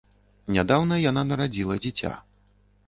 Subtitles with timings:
[0.55, 2.17] Нядаўна яна нарадзіла дзіця.